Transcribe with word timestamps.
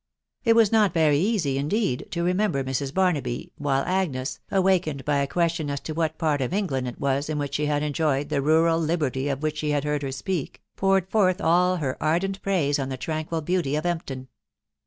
It 0.43 0.55
was 0.55 0.71
not 0.71 0.95
n«tj 0.95 0.95
wsj* 0.95 1.11
ve&»sk> 1.11 1.13
v 1.13 1.13
p 1.13 1.25
$10 1.29 1.43
THE 1.43 1.53
WIDOW 1.53 2.09
BARNABY. 2.09 2.27
remember 2.27 2.63
Mrs. 2.63 2.91
Barnaby, 2.91 3.51
while 3.59 3.83
Agnes, 3.85 4.39
awakened 4.49 5.05
by 5.05 5.17
a 5.17 5.27
question 5.27 5.69
as 5.69 5.79
to 5.81 5.93
what 5.93 6.17
part 6.17 6.41
of 6.41 6.51
England 6.51 6.87
it 6.87 6.99
was 6.99 7.29
in 7.29 7.37
which 7.37 7.53
she 7.53 7.67
had 7.67 7.83
enjoyed 7.83 8.29
the 8.29 8.41
rural 8.41 8.79
liberty 8.79 9.29
of 9.29 9.43
which 9.43 9.59
he 9.59 9.69
had 9.69 9.83
heard 9.83 10.01
her 10.01 10.11
speak, 10.11 10.63
poured 10.75 11.07
forth 11.07 11.39
all 11.39 11.75
her 11.77 12.01
ardent 12.01 12.41
praise 12.41 12.79
on 12.79 12.89
the 12.89 12.97
tranquil 12.97 13.41
beauty 13.41 13.75
of 13.75 13.83
Empton. 13.83 14.25